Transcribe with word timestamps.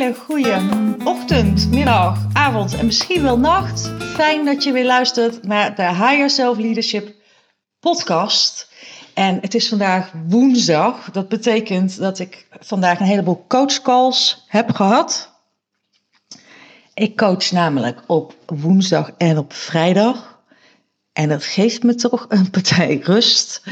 hele 0.00 0.14
goede 0.14 0.60
ochtend, 1.04 1.70
middag, 1.70 2.26
avond 2.32 2.74
en 2.74 2.86
misschien 2.86 3.22
wel 3.22 3.38
nacht. 3.38 3.92
Fijn 3.98 4.44
dat 4.44 4.64
je 4.64 4.72
weer 4.72 4.84
luistert 4.84 5.42
naar 5.42 5.74
de 5.74 5.88
Higher 5.88 6.30
Self 6.30 6.58
Leadership 6.58 7.14
podcast. 7.80 8.72
En 9.14 9.38
het 9.40 9.54
is 9.54 9.68
vandaag 9.68 10.12
woensdag. 10.28 11.10
Dat 11.10 11.28
betekent 11.28 11.98
dat 11.98 12.18
ik 12.18 12.46
vandaag 12.60 13.00
een 13.00 13.06
heleboel 13.06 13.44
coachcalls 13.48 14.44
heb 14.48 14.70
gehad. 14.70 15.32
Ik 16.94 17.16
coach 17.16 17.50
namelijk 17.50 18.00
op 18.06 18.34
woensdag 18.46 19.10
en 19.16 19.38
op 19.38 19.52
vrijdag. 19.52 20.42
En 21.12 21.28
dat 21.28 21.44
geeft 21.44 21.82
me 21.82 21.94
toch 21.94 22.26
een 22.28 22.50
partij 22.50 23.00
rust 23.02 23.62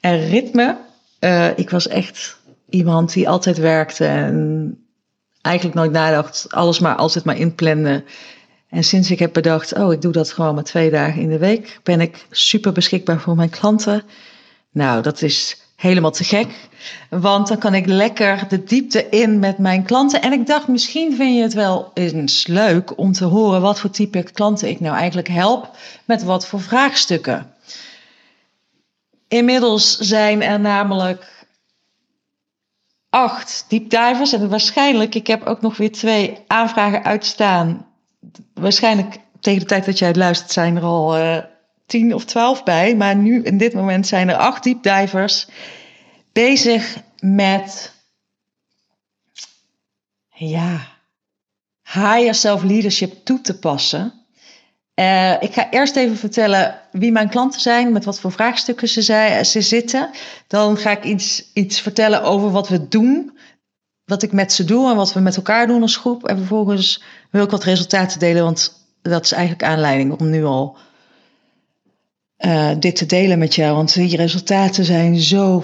en 0.00 0.28
ritme. 0.28 0.78
Uh, 1.20 1.58
ik 1.58 1.70
was 1.70 1.88
echt 1.88 2.38
iemand 2.68 3.12
die 3.12 3.28
altijd 3.28 3.56
werkte 3.56 4.06
en 4.06 4.85
eigenlijk 5.46 5.76
nooit 5.76 5.92
nadacht, 5.92 6.46
alles 6.50 6.78
maar 6.78 6.94
altijd 6.94 7.24
maar 7.24 7.38
inplannen. 7.38 8.04
En 8.68 8.84
sinds 8.84 9.10
ik 9.10 9.18
heb 9.18 9.32
bedacht, 9.32 9.74
oh, 9.74 9.92
ik 9.92 10.02
doe 10.02 10.12
dat 10.12 10.32
gewoon 10.32 10.54
maar 10.54 10.64
twee 10.64 10.90
dagen 10.90 11.22
in 11.22 11.28
de 11.28 11.38
week, 11.38 11.80
ben 11.82 12.00
ik 12.00 12.26
super 12.30 12.72
beschikbaar 12.72 13.20
voor 13.20 13.36
mijn 13.36 13.50
klanten. 13.50 14.02
Nou, 14.70 15.02
dat 15.02 15.22
is 15.22 15.60
helemaal 15.76 16.10
te 16.10 16.24
gek. 16.24 16.48
Want 17.10 17.48
dan 17.48 17.58
kan 17.58 17.74
ik 17.74 17.86
lekker 17.86 18.44
de 18.48 18.64
diepte 18.64 19.08
in 19.08 19.38
met 19.38 19.58
mijn 19.58 19.82
klanten. 19.82 20.22
En 20.22 20.32
ik 20.32 20.46
dacht, 20.46 20.68
misschien 20.68 21.16
vind 21.16 21.36
je 21.36 21.42
het 21.42 21.54
wel 21.54 21.90
eens 21.94 22.46
leuk 22.46 22.98
om 22.98 23.12
te 23.12 23.24
horen 23.24 23.60
wat 23.60 23.80
voor 23.80 23.90
type 23.90 24.22
klanten 24.22 24.68
ik 24.68 24.80
nou 24.80 24.96
eigenlijk 24.96 25.28
help 25.28 25.70
met 26.04 26.22
wat 26.22 26.46
voor 26.46 26.60
vraagstukken. 26.60 27.54
Inmiddels 29.28 29.98
zijn 29.98 30.42
er 30.42 30.60
namelijk 30.60 31.35
acht 33.16 33.64
deepdivers. 33.68 34.32
En 34.32 34.48
waarschijnlijk, 34.48 35.14
ik 35.14 35.26
heb 35.26 35.42
ook 35.42 35.60
nog 35.60 35.76
weer 35.76 35.92
twee 35.92 36.38
aanvragen 36.46 37.04
uitstaan. 37.04 37.86
Waarschijnlijk 38.54 39.18
tegen 39.40 39.60
de 39.60 39.66
tijd 39.66 39.84
dat 39.84 39.98
jij 39.98 40.08
het 40.08 40.16
luistert 40.16 40.52
zijn 40.52 40.76
er 40.76 40.82
al 40.82 41.18
uh, 41.18 41.38
tien 41.86 42.14
of 42.14 42.24
twaalf 42.24 42.64
bij. 42.64 42.96
Maar 42.96 43.16
nu, 43.16 43.42
in 43.42 43.58
dit 43.58 43.74
moment, 43.74 44.06
zijn 44.06 44.28
er 44.28 44.36
acht 44.36 44.62
deepdivers 44.62 45.48
bezig 46.32 46.96
met... 47.20 47.94
Ja, 50.38 50.80
higher 51.82 52.34
self-leadership 52.34 53.24
toe 53.24 53.40
te 53.40 53.58
passen. 53.58 54.15
Uh, 55.00 55.42
ik 55.42 55.52
ga 55.52 55.70
eerst 55.70 55.96
even 55.96 56.16
vertellen 56.16 56.80
wie 56.92 57.12
mijn 57.12 57.28
klanten 57.28 57.60
zijn, 57.60 57.92
met 57.92 58.04
wat 58.04 58.20
voor 58.20 58.32
vraagstukken 58.32 58.88
ze, 58.88 59.02
zijn, 59.02 59.46
ze 59.46 59.60
zitten. 59.60 60.10
Dan 60.46 60.76
ga 60.76 60.90
ik 60.90 61.04
iets, 61.04 61.50
iets 61.52 61.80
vertellen 61.80 62.22
over 62.22 62.50
wat 62.50 62.68
we 62.68 62.88
doen, 62.88 63.38
wat 64.04 64.22
ik 64.22 64.32
met 64.32 64.52
ze 64.52 64.64
doe 64.64 64.90
en 64.90 64.96
wat 64.96 65.12
we 65.12 65.20
met 65.20 65.36
elkaar 65.36 65.66
doen 65.66 65.82
als 65.82 65.96
groep. 65.96 66.26
En 66.26 66.36
vervolgens 66.36 67.02
wil 67.30 67.44
ik 67.44 67.50
wat 67.50 67.64
resultaten 67.64 68.18
delen, 68.18 68.44
want 68.44 68.86
dat 69.02 69.24
is 69.24 69.32
eigenlijk 69.32 69.62
aanleiding 69.62 70.20
om 70.20 70.30
nu 70.30 70.44
al 70.44 70.76
uh, 72.38 72.70
dit 72.78 72.96
te 72.96 73.06
delen 73.06 73.38
met 73.38 73.54
jou. 73.54 73.76
Want 73.76 73.94
die 73.94 74.16
resultaten 74.16 74.84
zijn 74.84 75.16
zo 75.16 75.62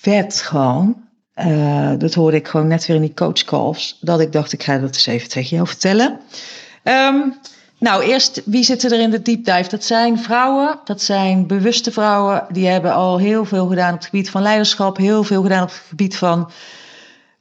vet 0.00 0.40
gewoon. 0.40 1.06
Uh, 1.34 1.92
dat 1.98 2.14
hoorde 2.14 2.36
ik 2.36 2.48
gewoon 2.48 2.66
net 2.66 2.86
weer 2.86 2.96
in 2.96 3.02
die 3.02 3.14
coachcalls. 3.14 3.98
Dat 4.00 4.20
ik 4.20 4.32
dacht, 4.32 4.52
ik 4.52 4.62
ga 4.62 4.78
dat 4.78 4.94
eens 4.94 5.06
even 5.06 5.28
tegen 5.28 5.56
jou 5.56 5.68
vertellen. 5.68 6.20
Um, 6.84 7.34
nou, 7.78 8.02
eerst 8.02 8.42
wie 8.44 8.64
zitten 8.64 8.90
er 8.90 9.00
in 9.00 9.10
de 9.10 9.22
deep 9.22 9.44
dive? 9.44 9.68
Dat 9.68 9.84
zijn 9.84 10.18
vrouwen, 10.18 10.80
dat 10.84 11.02
zijn 11.02 11.46
bewuste 11.46 11.92
vrouwen. 11.92 12.46
Die 12.50 12.66
hebben 12.66 12.92
al 12.92 13.18
heel 13.18 13.44
veel 13.44 13.66
gedaan 13.66 13.92
op 13.92 13.98
het 13.98 14.08
gebied 14.08 14.30
van 14.30 14.42
leiderschap, 14.42 14.96
heel 14.96 15.24
veel 15.24 15.42
gedaan 15.42 15.62
op 15.62 15.68
het 15.68 15.82
gebied 15.88 16.16
van 16.16 16.50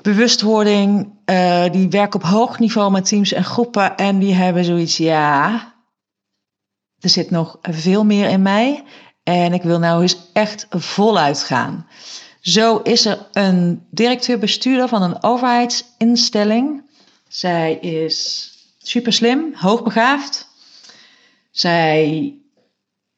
bewustwording. 0.01 1.15
Uh, 1.25 1.71
die 1.71 1.89
werken 1.89 2.19
op 2.19 2.25
hoog 2.25 2.59
niveau 2.59 2.91
met 2.91 3.05
teams 3.05 3.33
en 3.33 3.43
groepen 3.43 3.97
en 3.97 4.19
die 4.19 4.33
hebben 4.33 4.65
zoiets, 4.65 4.97
ja, 4.97 5.73
er 6.99 7.09
zit 7.09 7.31
nog 7.31 7.57
veel 7.61 8.05
meer 8.05 8.29
in 8.29 8.41
mij 8.41 8.83
en 9.23 9.53
ik 9.53 9.63
wil 9.63 9.79
nou 9.79 10.01
eens 10.01 10.17
echt 10.33 10.67
voluit 10.69 11.43
gaan. 11.43 11.87
Zo 12.41 12.77
is 12.77 13.05
er 13.05 13.27
een 13.31 13.85
directeur-bestuurder 13.91 14.87
van 14.87 15.01
een 15.01 15.23
overheidsinstelling. 15.23 16.89
Zij 17.27 17.73
is 17.73 18.51
super 18.87 19.13
slim, 19.13 19.53
hoogbegaafd. 19.53 20.47
Zij 21.51 22.33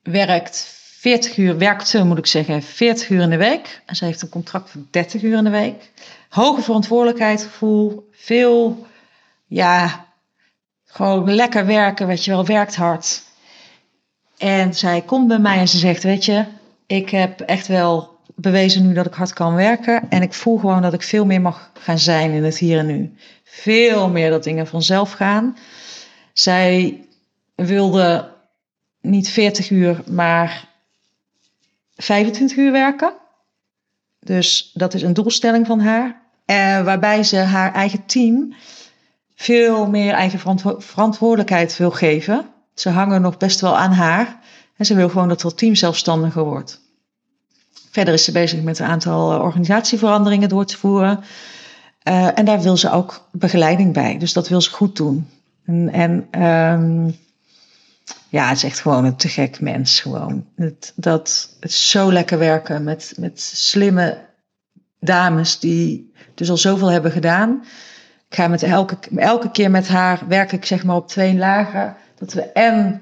werkt 0.02 0.78
40 1.00 1.38
uur, 1.38 1.58
werkt 1.58 2.04
moet 2.04 2.18
ik 2.18 2.26
zeggen, 2.26 2.62
40 2.64 3.10
uur 3.10 3.22
in 3.22 3.30
de 3.30 3.38
week. 3.38 3.82
En 3.86 3.96
zij 3.96 4.08
heeft 4.08 4.22
een 4.22 4.30
contract 4.30 4.70
van 4.70 4.88
30 4.92 5.22
uur 5.22 5.38
in 5.38 5.44
de 5.44 5.50
week. 5.50 5.92
Hoge 6.30 6.62
verantwoordelijkheidsgevoel, 6.62 8.10
veel, 8.12 8.88
ja, 9.46 10.06
gewoon 10.86 11.34
lekker 11.34 11.66
werken, 11.66 12.08
weet 12.08 12.26
je 12.26 12.32
wel, 12.32 12.46
werkt 12.46 12.76
hard. 12.76 13.24
En 14.38 14.74
zij 14.74 15.02
komt 15.02 15.28
bij 15.28 15.40
mij 15.40 15.58
en 15.58 15.68
ze 15.68 15.78
zegt, 15.78 16.04
weet 16.04 16.26
je, 16.26 16.46
ik 16.86 17.10
heb 17.10 17.40
echt 17.40 17.68
wel 17.68 18.09
bewezen 18.42 18.88
nu 18.88 18.94
dat 18.94 19.06
ik 19.06 19.14
hard 19.14 19.34
kan 19.34 19.56
werken. 19.56 20.10
En 20.10 20.22
ik 20.22 20.34
voel 20.34 20.58
gewoon 20.58 20.82
dat 20.82 20.94
ik 20.94 21.04
veel 21.04 21.26
meer 21.26 21.42
mag 21.42 21.72
gaan 21.74 22.00
zijn 22.00 22.32
in 22.32 22.44
het 22.44 22.58
hier 22.58 22.80
en 22.80 22.86
nu 22.86 23.14
veel 23.44 24.10
meer 24.10 24.30
dat 24.30 24.44
dingen 24.44 24.68
vanzelf 24.68 25.12
gaan. 25.12 25.58
Zij 26.34 27.00
wilde 27.56 28.32
niet 29.02 29.30
40 29.30 29.70
uur, 29.70 30.02
maar 30.12 30.68
25 31.96 32.58
uur 32.58 32.72
werken. 32.72 33.14
Dus 34.20 34.72
dat 34.74 34.94
is 34.94 35.02
een 35.02 35.14
doelstelling 35.14 35.68
van 35.68 35.80
haar. 35.80 36.22
En 36.46 36.86
waarbij 36.86 37.24
ze 37.24 37.38
haar 37.38 37.74
eigen 37.74 38.06
team 38.06 38.54
veel 39.36 39.88
meer 39.88 40.14
eigen 40.14 40.60
verantwoordelijkheid 40.82 41.78
wil 41.78 41.92
geven. 41.92 42.46
Ze 42.74 42.90
hangen 42.90 43.22
nog 43.22 43.38
best 43.38 43.62
wel 43.62 43.78
aan 43.78 43.92
haar. 43.92 44.40
En 44.78 44.86
ze 44.86 44.96
wil 44.96 45.10
gewoon 45.10 45.28
dat 45.28 45.42
het 45.42 45.58
team 45.58 45.76
zelfstandiger 45.76 46.44
wordt. 46.44 46.82
Verder 47.92 48.14
is 48.14 48.24
ze 48.24 48.32
bezig 48.32 48.62
met 48.62 48.80
een 48.80 48.86
aantal 48.86 49.34
eh, 49.34 49.42
organisatieveranderingen 49.42 50.50
door 50.50 50.66
te 50.66 50.78
voeren. 50.78 51.24
Uh, 52.04 52.38
en 52.38 52.46
daar 52.46 52.62
wil 52.62 52.78
ze 52.78 52.92
ook 52.92 53.28
begeleiding 53.32 53.94
bij. 53.94 54.18
Dus 54.18 54.34
dat 54.34 54.48
wil 54.48 54.62
ze 54.62 54.70
goed 54.70 54.96
doen. 54.96 55.30
En, 55.66 55.90
en 55.92 56.42
um, 56.44 57.16
ja, 58.30 58.48
het 58.48 58.58
is 58.58 58.64
echt 58.64 58.80
gewoon 58.80 59.06
een 59.06 59.16
te 59.16 59.28
gek 59.28 59.62
mens. 59.62 60.00
Gewoon. 60.00 60.46
Het, 60.56 60.94
dat, 60.96 61.56
het 61.60 61.72
zo 61.72 62.12
lekker 62.12 62.38
werken 62.38 62.84
met, 62.84 63.14
met 63.18 63.42
slimme 63.42 64.18
dames 65.00 65.60
die 65.60 66.14
dus 66.34 66.50
al 66.50 66.58
zoveel 66.58 66.92
hebben 66.92 67.12
gedaan. 67.12 67.64
Ik 68.30 68.36
ga 68.36 68.48
met 68.48 68.64
elke, 68.64 68.98
elke 69.16 69.52
keer 69.52 69.72
met 69.72 69.88
haar 69.88 70.22
werk 70.28 70.52
ik 70.52 70.66
zeg 70.66 70.84
maar 70.84 70.96
op 70.96 71.08
twee 71.08 71.36
lagen. 71.36 71.96
Dat 72.16 72.34
we 72.34 72.42
en 72.42 73.02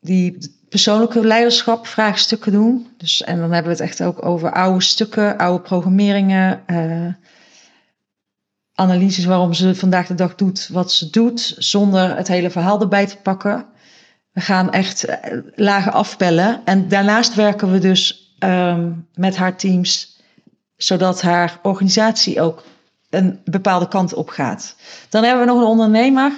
die 0.00 0.57
persoonlijke 0.68 1.26
leiderschap 1.26 1.86
vraagstukken 1.86 2.52
doen. 2.52 2.88
Dus, 2.96 3.22
en 3.22 3.38
dan 3.38 3.52
hebben 3.52 3.72
we 3.72 3.78
het 3.82 3.88
echt 3.88 4.02
ook 4.02 4.24
over 4.24 4.52
oude 4.52 4.82
stukken, 4.82 5.38
oude 5.38 5.62
programmeringen. 5.62 6.62
Uh, 6.66 7.12
analyses 8.74 9.24
waarom 9.24 9.52
ze 9.52 9.74
vandaag 9.74 10.06
de 10.06 10.14
dag 10.14 10.34
doet 10.34 10.68
wat 10.72 10.92
ze 10.92 11.10
doet, 11.10 11.54
zonder 11.58 12.16
het 12.16 12.28
hele 12.28 12.50
verhaal 12.50 12.80
erbij 12.80 13.06
te 13.06 13.16
pakken. 13.16 13.66
We 14.32 14.40
gaan 14.40 14.72
echt 14.72 15.04
eh, 15.04 15.38
lagen 15.54 15.92
afpellen. 15.92 16.60
En 16.64 16.88
daarnaast 16.88 17.34
werken 17.34 17.72
we 17.72 17.78
dus 17.78 18.34
um, 18.38 19.08
met 19.14 19.36
haar 19.36 19.56
teams, 19.56 20.20
zodat 20.76 21.22
haar 21.22 21.58
organisatie 21.62 22.40
ook 22.40 22.64
een 23.10 23.40
bepaalde 23.44 23.88
kant 23.88 24.14
op 24.14 24.28
gaat. 24.28 24.76
Dan 25.08 25.24
hebben 25.24 25.46
we 25.46 25.52
nog 25.52 25.60
een 25.60 25.68
ondernemer 25.68 26.32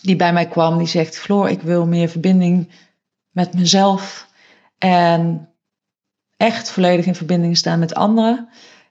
die 0.00 0.16
bij 0.16 0.32
mij 0.32 0.48
kwam, 0.48 0.78
die 0.78 0.86
zegt: 0.86 1.18
Floor, 1.18 1.48
ik 1.48 1.62
wil 1.62 1.86
meer 1.86 2.08
verbinding 2.08 2.68
met 3.34 3.54
mezelf 3.54 4.28
en 4.78 5.48
echt 6.36 6.70
volledig 6.70 7.06
in 7.06 7.14
verbinding 7.14 7.56
staan 7.56 7.78
met 7.78 7.94
anderen. 7.94 8.48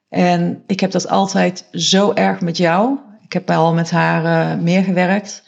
En 0.10 0.64
ik 0.68 0.80
heb 0.80 0.92
dat 0.92 1.08
altijd 1.08 1.68
zo 1.72 2.14
erg 2.14 2.42
met 2.42 2.58
jou. 2.58 2.98
Ik 3.22 3.34
heb 3.34 3.50
al 3.50 3.74
met 3.74 3.92
haar 3.92 4.56
uh, 4.56 4.62
meer 4.62 4.84
gewerkt. 4.84 5.44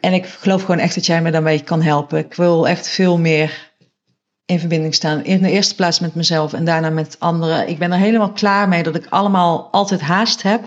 En 0.00 0.12
ik 0.12 0.26
geloof 0.26 0.60
gewoon 0.60 0.78
echt 0.78 0.94
dat 0.94 1.06
jij 1.06 1.22
me 1.22 1.30
daarmee 1.30 1.62
kan 1.62 1.82
helpen. 1.82 2.18
Ik 2.18 2.34
wil 2.34 2.68
echt 2.68 2.88
veel 2.88 3.18
meer 3.18 3.72
in 4.44 4.58
verbinding 4.58 4.94
staan. 4.94 5.24
In 5.24 5.42
de 5.42 5.50
eerste 5.50 5.74
plaats 5.74 6.00
met 6.00 6.14
mezelf 6.14 6.52
en 6.52 6.64
daarna 6.64 6.90
met 6.90 7.16
anderen. 7.18 7.68
Ik 7.68 7.78
ben 7.78 7.92
er 7.92 7.98
helemaal 7.98 8.32
klaar 8.32 8.68
mee 8.68 8.82
dat 8.82 8.94
ik 8.94 9.06
allemaal 9.08 9.68
altijd 9.70 10.00
haast 10.00 10.42
heb. 10.42 10.64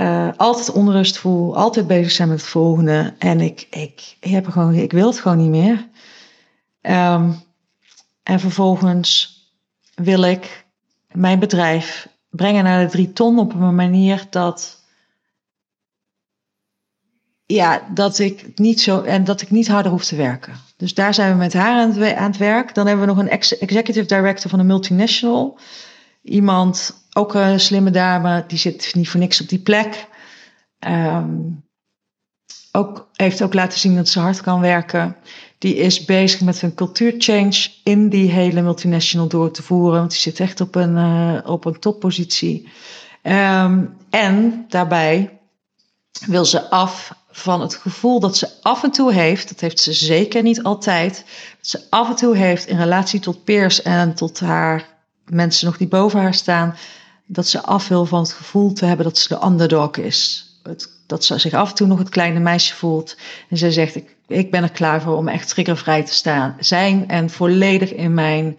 Uh, 0.00 0.28
altijd 0.36 0.72
onrust 0.72 1.18
voel, 1.18 1.56
altijd 1.56 1.86
bezig 1.86 2.10
zijn 2.10 2.28
met 2.28 2.40
het 2.40 2.48
volgende. 2.48 3.14
En 3.18 3.40
ik, 3.40 3.66
ik, 3.70 4.16
ik, 4.20 4.30
heb 4.30 4.46
gewoon, 4.46 4.74
ik 4.74 4.92
wil 4.92 5.06
het 5.06 5.20
gewoon 5.20 5.38
niet 5.38 5.48
meer. 5.48 5.88
Um, 6.82 7.42
en 8.22 8.40
vervolgens 8.40 9.42
wil 9.94 10.22
ik 10.22 10.66
mijn 11.12 11.38
bedrijf 11.38 12.08
brengen 12.30 12.64
naar 12.64 12.84
de 12.84 12.90
drie 12.90 13.12
ton 13.12 13.38
op 13.38 13.54
een 13.54 13.74
manier 13.74 14.26
dat. 14.30 14.76
Ja, 17.46 17.88
dat 17.94 18.18
ik 18.18 18.58
niet 18.58 18.80
zo 18.80 19.02
en 19.02 19.24
dat 19.24 19.40
ik 19.40 19.50
niet 19.50 19.68
harder 19.68 19.92
hoef 19.92 20.04
te 20.04 20.16
werken. 20.16 20.54
Dus 20.76 20.94
daar 20.94 21.14
zijn 21.14 21.32
we 21.32 21.38
met 21.38 21.52
haar 21.52 21.80
aan 21.80 21.92
het, 21.92 22.14
aan 22.14 22.30
het 22.30 22.36
werk. 22.36 22.74
Dan 22.74 22.86
hebben 22.86 23.06
we 23.06 23.12
nog 23.12 23.22
een 23.22 23.30
executive 23.30 24.06
director 24.06 24.50
van 24.50 24.58
een 24.58 24.66
multinational. 24.66 25.58
Iemand, 26.28 26.94
ook 27.12 27.34
een 27.34 27.60
slimme 27.60 27.90
dame, 27.90 28.44
die 28.46 28.58
zit 28.58 28.94
niet 28.94 29.08
voor 29.08 29.20
niks 29.20 29.40
op 29.40 29.48
die 29.48 29.58
plek. 29.58 30.06
ehm, 30.78 31.36
ook, 32.72 33.08
heeft 33.12 33.42
ook 33.42 33.54
laten 33.54 33.78
zien 33.78 33.96
dat 33.96 34.08
ze 34.08 34.20
hard 34.20 34.40
kan 34.40 34.60
werken. 34.60 35.16
Die 35.58 35.76
is 35.76 36.04
bezig 36.04 36.40
met 36.40 36.62
een 36.62 36.74
cultuurchange 36.74 37.68
in 37.84 38.08
die 38.08 38.30
hele 38.30 38.62
multinational 38.62 39.28
door 39.28 39.50
te 39.50 39.62
voeren. 39.62 39.98
Want 39.98 40.10
die 40.10 40.20
zit 40.20 40.40
echt 40.40 40.60
op 40.60 40.74
een, 40.74 40.96
uh, 40.96 41.38
op 41.44 41.64
een 41.64 41.78
toppositie. 41.78 42.68
Ehm, 43.22 43.84
en 44.10 44.64
daarbij 44.68 45.38
wil 46.26 46.44
ze 46.44 46.70
af 46.70 47.14
van 47.30 47.60
het 47.60 47.74
gevoel 47.74 48.20
dat 48.20 48.36
ze 48.36 48.48
af 48.62 48.82
en 48.82 48.90
toe 48.90 49.12
heeft, 49.12 49.48
dat 49.48 49.60
heeft 49.60 49.80
ze 49.80 49.92
zeker 49.92 50.42
niet 50.42 50.62
altijd, 50.62 51.24
dat 51.56 51.66
ze 51.66 51.86
af 51.90 52.08
en 52.08 52.16
toe 52.16 52.36
heeft 52.36 52.66
in 52.66 52.78
relatie 52.78 53.20
tot 53.20 53.44
peers 53.44 53.82
en 53.82 54.14
tot 54.14 54.40
haar 54.40 54.97
mensen 55.30 55.66
nog 55.66 55.76
die 55.76 55.88
boven 55.88 56.20
haar 56.20 56.34
staan, 56.34 56.76
dat 57.26 57.48
ze 57.48 57.62
af 57.62 57.88
wil 57.88 58.04
van 58.06 58.20
het 58.20 58.32
gevoel 58.32 58.72
te 58.72 58.84
hebben 58.84 59.04
dat 59.04 59.18
ze 59.18 59.28
de 59.28 59.44
underdog 59.46 59.96
is. 59.96 60.46
dat 61.06 61.24
ze 61.24 61.38
zich 61.38 61.52
af 61.52 61.68
en 61.68 61.74
toe 61.74 61.86
nog 61.86 61.98
het 61.98 62.08
kleine 62.08 62.38
meisje 62.38 62.74
voelt. 62.74 63.16
En 63.48 63.56
ze 63.56 63.72
zegt, 63.72 63.94
ik, 63.94 64.16
ik 64.26 64.50
ben 64.50 64.62
er 64.62 64.70
klaar 64.70 65.02
voor 65.02 65.16
om 65.16 65.28
echt 65.28 65.48
triggervrij 65.48 66.04
te 66.04 66.12
staan, 66.12 66.56
zijn 66.60 67.08
en 67.08 67.30
volledig 67.30 67.92
in 67.92 68.14
mijn 68.14 68.58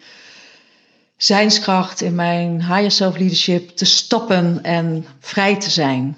zijnskracht, 1.17 2.01
in 2.01 2.15
mijn 2.15 2.65
higher 2.65 2.91
self 2.91 3.17
leadership 3.17 3.69
te 3.69 3.85
stoppen 3.85 4.63
en 4.63 5.05
vrij 5.19 5.59
te 5.59 5.69
zijn. 5.69 6.17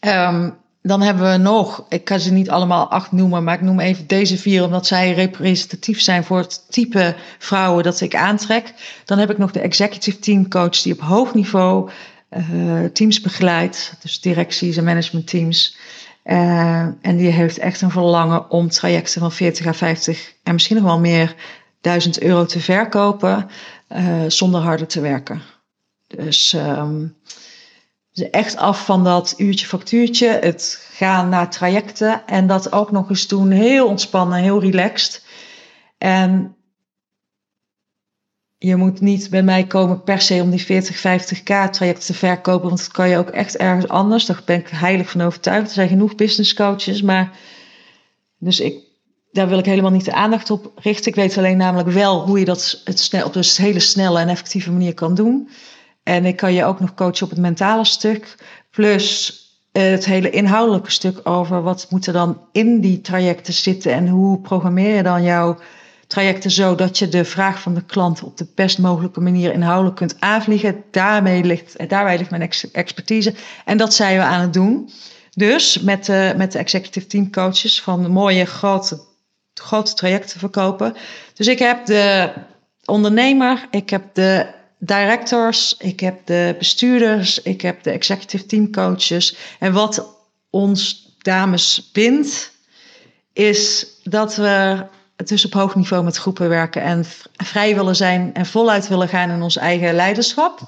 Um, 0.00 0.61
dan 0.82 1.00
hebben 1.00 1.30
we 1.30 1.36
nog, 1.36 1.84
ik 1.88 2.04
kan 2.04 2.20
ze 2.20 2.32
niet 2.32 2.50
allemaal 2.50 2.90
acht 2.90 3.12
noemen, 3.12 3.44
maar 3.44 3.54
ik 3.54 3.60
noem 3.60 3.80
even 3.80 4.06
deze 4.06 4.38
vier, 4.38 4.64
omdat 4.64 4.86
zij 4.86 5.12
representatief 5.12 6.00
zijn 6.00 6.24
voor 6.24 6.38
het 6.38 6.64
type 6.68 7.14
vrouwen 7.38 7.84
dat 7.84 8.00
ik 8.00 8.14
aantrek. 8.14 8.72
Dan 9.04 9.18
heb 9.18 9.30
ik 9.30 9.38
nog 9.38 9.52
de 9.52 9.60
executive 9.60 10.18
team 10.18 10.48
coach 10.48 10.82
die 10.82 10.92
op 10.92 11.00
hoog 11.00 11.34
niveau 11.34 11.90
uh, 12.30 12.84
teams 12.84 13.20
begeleidt, 13.20 13.94
dus 14.02 14.20
directies 14.20 14.76
en 14.76 14.84
managementteams. 14.84 15.76
Uh, 16.24 16.80
en 16.80 17.16
die 17.16 17.30
heeft 17.30 17.58
echt 17.58 17.80
een 17.80 17.90
verlangen 17.90 18.50
om 18.50 18.68
trajecten 18.68 19.20
van 19.20 19.32
40 19.32 19.66
à 19.66 19.72
50 19.72 20.32
en 20.42 20.52
misschien 20.52 20.76
nog 20.76 20.84
wel 20.84 20.98
meer 20.98 21.34
duizend 21.80 22.20
euro 22.20 22.44
te 22.44 22.60
verkopen 22.60 23.50
uh, 23.92 24.22
zonder 24.28 24.60
harder 24.60 24.86
te 24.86 25.00
werken. 25.00 25.42
Dus 26.06 26.52
um, 26.52 27.16
dus 28.12 28.30
echt 28.30 28.56
af 28.56 28.84
van 28.84 29.04
dat 29.04 29.34
uurtje 29.36 29.66
factuurtje, 29.66 30.28
het 30.28 30.86
gaan 30.90 31.28
naar 31.28 31.50
trajecten 31.50 32.26
en 32.26 32.46
dat 32.46 32.72
ook 32.72 32.90
nog 32.90 33.08
eens 33.08 33.28
doen 33.28 33.50
heel 33.50 33.86
ontspannen, 33.86 34.38
heel 34.38 34.60
relaxed. 34.60 35.24
En 35.98 36.56
je 38.58 38.76
moet 38.76 39.00
niet 39.00 39.30
bij 39.30 39.42
mij 39.42 39.66
komen 39.66 40.02
per 40.02 40.20
se 40.20 40.42
om 40.42 40.50
die 40.50 40.64
40, 40.64 40.98
50k 40.98 41.70
trajecten 41.70 42.06
te 42.06 42.14
verkopen, 42.14 42.68
want 42.68 42.80
dat 42.80 42.90
kan 42.90 43.08
je 43.08 43.18
ook 43.18 43.30
echt 43.30 43.56
ergens 43.56 43.88
anders. 43.88 44.26
Daar 44.26 44.42
ben 44.44 44.58
ik 44.58 44.68
heilig 44.68 45.10
van 45.10 45.20
overtuigd. 45.20 45.66
Er 45.66 45.74
zijn 45.74 45.88
genoeg 45.88 46.14
business 46.14 46.54
coaches, 46.54 47.02
maar 47.02 47.38
dus 48.38 48.60
ik, 48.60 48.74
daar 49.32 49.48
wil 49.48 49.58
ik 49.58 49.64
helemaal 49.64 49.90
niet 49.90 50.04
de 50.04 50.12
aandacht 50.12 50.50
op 50.50 50.72
richten. 50.76 51.06
Ik 51.06 51.14
weet 51.14 51.38
alleen 51.38 51.56
namelijk 51.56 51.88
wel 51.88 52.26
hoe 52.26 52.38
je 52.38 52.44
dat 52.44 52.80
het 52.84 52.98
snel, 53.00 53.26
op 53.26 53.34
een 53.34 53.44
hele 53.56 53.80
snelle 53.80 54.20
en 54.20 54.28
effectieve 54.28 54.70
manier 54.70 54.94
kan 54.94 55.14
doen. 55.14 55.48
En 56.02 56.24
ik 56.24 56.36
kan 56.36 56.52
je 56.52 56.64
ook 56.64 56.80
nog 56.80 56.94
coachen 56.94 57.24
op 57.24 57.30
het 57.30 57.40
mentale 57.40 57.84
stuk. 57.84 58.36
Plus 58.70 59.40
eh, 59.72 59.82
het 59.90 60.04
hele 60.04 60.30
inhoudelijke 60.30 60.90
stuk 60.90 61.28
over 61.28 61.62
wat 61.62 61.86
moet 61.90 62.06
er 62.06 62.12
dan 62.12 62.40
in 62.52 62.80
die 62.80 63.00
trajecten 63.00 63.54
zitten 63.54 63.92
en 63.92 64.08
hoe 64.08 64.40
programmeer 64.40 64.96
je 64.96 65.02
dan 65.02 65.22
jouw 65.22 65.58
trajecten 66.06 66.50
zo 66.50 66.74
dat 66.74 66.98
je 66.98 67.08
de 67.08 67.24
vraag 67.24 67.60
van 67.60 67.74
de 67.74 67.84
klant 67.84 68.22
op 68.22 68.36
de 68.36 68.46
best 68.54 68.78
mogelijke 68.78 69.20
manier 69.20 69.52
inhoudelijk 69.52 69.96
kunt 69.96 70.16
aanvliegen. 70.20 70.84
Daarmee 70.90 71.44
ligt, 71.44 71.88
daarbij 71.88 72.18
ligt 72.18 72.30
mijn 72.30 72.50
expertise 72.72 73.34
en 73.64 73.76
dat 73.76 73.94
zijn 73.94 74.16
we 74.16 74.24
aan 74.24 74.40
het 74.40 74.52
doen. 74.52 74.90
Dus 75.34 75.80
met 75.80 76.04
de, 76.04 76.34
met 76.36 76.52
de 76.52 76.58
executive 76.58 77.06
team 77.06 77.30
coaches 77.30 77.82
van 77.82 78.10
mooie 78.10 78.44
grote, 78.44 79.00
grote 79.54 79.94
trajecten 79.94 80.38
verkopen. 80.38 80.94
Dus 81.34 81.46
ik 81.46 81.58
heb 81.58 81.86
de 81.86 82.32
ondernemer, 82.84 83.66
ik 83.70 83.90
heb 83.90 84.04
de 84.12 84.46
directors, 84.84 85.74
ik 85.78 86.00
heb 86.00 86.26
de 86.26 86.54
bestuurders, 86.58 87.42
ik 87.42 87.60
heb 87.60 87.82
de 87.82 87.90
executive 87.90 88.46
team 88.46 88.72
coaches. 88.72 89.36
En 89.58 89.72
wat 89.72 90.16
ons 90.50 91.08
dames 91.18 91.90
bindt, 91.92 92.52
is 93.32 93.86
dat 94.02 94.36
we 94.36 94.84
dus 95.16 95.44
op 95.44 95.52
hoog 95.52 95.74
niveau 95.74 96.04
met 96.04 96.16
groepen 96.16 96.48
werken 96.48 96.82
en 96.82 97.04
vrij 97.36 97.74
willen 97.74 97.96
zijn 97.96 98.30
en 98.34 98.46
voluit 98.46 98.88
willen 98.88 99.08
gaan 99.08 99.30
in 99.30 99.42
ons 99.42 99.56
eigen 99.56 99.94
leiderschap. 99.94 100.60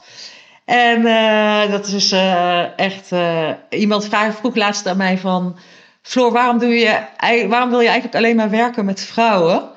En 0.64 1.00
uh, 1.00 1.70
dat 1.70 1.86
is 1.86 2.12
uh, 2.12 2.78
echt. 2.78 3.12
Uh, 3.12 3.50
iemand 3.68 4.08
vroeg 4.38 4.54
laatst 4.54 4.86
aan 4.86 4.96
mij 4.96 5.18
van. 5.18 5.56
Floor, 6.02 6.32
waarom, 6.32 6.58
doe 6.58 6.74
je, 6.74 7.06
waarom 7.48 7.70
wil 7.70 7.80
je 7.80 7.88
eigenlijk 7.88 8.16
alleen 8.16 8.36
maar 8.36 8.50
werken 8.50 8.84
met 8.84 9.00
vrouwen? 9.00 9.70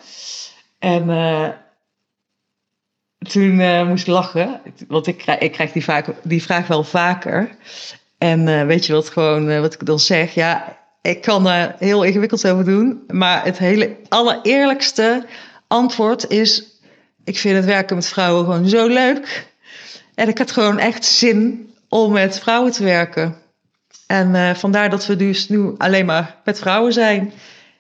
En 0.80 1.10
toen 3.20 3.60
uh, 3.60 3.88
moest 3.88 4.08
ik 4.08 4.14
lachen, 4.14 4.62
want 4.88 5.08
ik 5.08 5.26
ik 5.40 5.52
krijg 5.52 5.72
die, 5.72 5.84
vaak, 5.84 6.08
die 6.24 6.44
vraag 6.44 6.68
wel 6.68 6.84
vaker. 6.84 7.50
En 8.18 8.48
uh, 8.48 8.66
weet 8.66 8.86
je 8.86 8.94
wat, 8.94 9.10
gewoon, 9.10 9.50
uh, 9.50 9.60
wat 9.60 9.74
ik 9.74 9.86
dan 9.86 10.00
zeg? 10.00 10.34
Ja, 10.34 10.78
ik 11.02 11.22
kan 11.22 11.48
er 11.48 11.76
heel 11.80 12.04
ingewikkeld 12.04 12.48
over 12.48 12.66
doen. 12.66 13.04
Maar 13.08 13.44
het 13.44 13.58
hele 13.58 13.96
allereerlijkste 14.10 15.26
antwoord 15.68 16.30
is: 16.30 16.64
ik 17.24 17.38
vind 17.38 17.56
het 17.56 17.66
werken 17.66 17.96
met 17.96 18.08
vrouwen 18.08 18.46
gewoon 18.46 18.70
zo 18.70 18.88
leuk. 18.88 19.48
En 20.16 20.28
ik 20.28 20.38
had 20.38 20.52
gewoon 20.52 20.80
echt 20.80 21.06
zin 21.06 21.70
om 21.90 22.12
met 22.12 22.40
vrouwen 22.40 22.72
te 22.72 22.84
werken. 22.84 23.36
En 24.08 24.56
vandaar 24.56 24.90
dat 24.90 25.06
we 25.06 25.16
dus 25.16 25.50
nu 25.50 25.74
alleen 25.78 26.06
maar 26.06 26.36
met 26.44 26.60
vrouwen 26.60 26.94
zijn. 26.94 27.34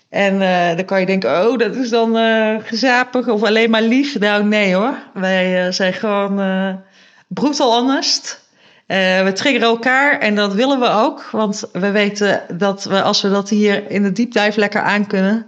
En 0.09 0.42
uh, 0.42 0.75
dan 0.75 0.86
kan 0.86 1.00
je 1.00 1.06
denken, 1.06 1.48
oh, 1.48 1.57
dat 1.57 1.75
is 1.75 1.89
dan 1.89 2.18
uh, 2.18 2.56
gezapig 2.63 3.27
of 3.27 3.44
alleen 3.44 3.69
maar 3.69 3.81
lief. 3.81 4.19
Nou, 4.19 4.44
nee 4.44 4.75
hoor. 4.75 4.98
Wij 5.13 5.65
uh, 5.65 5.71
zijn 5.71 5.94
gewoon 5.94 6.81
brutal 7.27 7.80
honest. 7.80 8.45
we 8.88 9.31
triggeren 9.33 9.68
elkaar 9.68 10.19
en 10.19 10.36
dat 10.36 10.54
willen 10.54 10.80
we 10.80 10.89
ook. 10.89 11.30
Want 11.31 11.69
we 11.71 11.92
weten 11.92 12.42
dat 12.57 12.83
we, 12.83 13.01
als 13.01 13.21
we 13.21 13.30
dat 13.30 13.50
hier 13.50 13.89
in 13.92 14.04
de 14.04 14.12
diepdijf 14.12 14.56
lekker 14.56 14.81
aan 14.81 15.07
kunnen, 15.07 15.45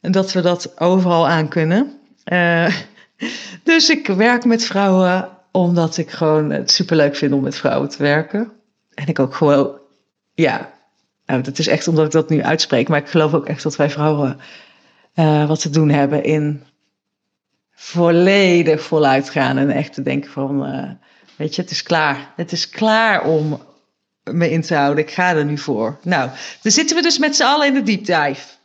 dat 0.00 0.32
we 0.32 0.40
dat 0.40 0.80
overal 0.80 1.28
aan 1.28 1.48
kunnen. 1.48 1.98
dus 3.64 3.90
ik 3.90 4.06
werk 4.06 4.44
met 4.44 4.64
vrouwen 4.64 5.28
omdat 5.52 5.96
ik 5.96 6.10
gewoon 6.10 6.50
het 6.50 6.70
superleuk 6.70 7.16
vind 7.16 7.32
om 7.32 7.42
met 7.42 7.56
vrouwen 7.56 7.88
te 7.88 8.02
werken. 8.02 8.52
En 8.94 9.06
ik 9.06 9.18
ook 9.18 9.34
gewoon, 9.34 9.78
ja, 10.34 10.70
nou, 11.30 11.42
dat 11.42 11.58
is 11.58 11.66
echt 11.66 11.88
omdat 11.88 12.04
ik 12.04 12.10
dat 12.10 12.28
nu 12.28 12.42
uitspreek, 12.42 12.88
maar 12.88 12.98
ik 12.98 13.08
geloof 13.08 13.34
ook 13.34 13.46
echt 13.46 13.62
dat 13.62 13.76
wij 13.76 13.90
vrouwen 13.90 14.40
uh, 15.14 15.46
wat 15.46 15.60
te 15.60 15.70
doen 15.70 15.88
hebben 15.88 16.24
in 16.24 16.62
volledig 17.74 18.82
voluit 18.82 19.30
gaan 19.30 19.58
en 19.58 19.70
echt 19.70 19.92
te 19.92 20.02
denken 20.02 20.30
van, 20.30 20.66
uh, 20.66 20.90
weet 21.36 21.54
je, 21.54 21.62
het 21.62 21.70
is 21.70 21.82
klaar. 21.82 22.32
Het 22.36 22.52
is 22.52 22.68
klaar 22.68 23.24
om 23.24 23.60
me 24.24 24.50
in 24.50 24.62
te 24.62 24.74
houden. 24.74 25.04
Ik 25.04 25.10
ga 25.10 25.34
er 25.34 25.44
nu 25.44 25.58
voor. 25.58 25.98
Nou, 26.02 26.30
dan 26.62 26.72
zitten 26.72 26.96
we 26.96 27.02
dus 27.02 27.18
met 27.18 27.36
z'n 27.36 27.42
allen 27.42 27.66
in 27.66 27.74
de 27.74 27.82
deep 27.82 28.04
dive. 28.04 28.58